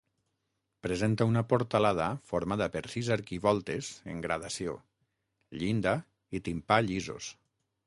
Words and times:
Presenta 0.85 1.27
una 1.31 1.43
portalada 1.51 2.07
formada 2.31 2.69
per 2.77 2.83
sis 2.95 3.11
arquivoltes 3.17 3.91
en 4.15 4.25
gradació, 4.25 4.75
llinda 5.61 5.97
i 6.41 6.45
timpà 6.51 6.83
llisos. 6.91 7.33